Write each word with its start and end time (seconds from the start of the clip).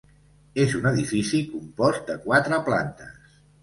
És 0.63 0.73
un 0.79 0.87
edifici 0.93 1.43
compost 1.53 2.05
de 2.11 2.19
quatre 2.27 2.63
plantes. 2.71 3.35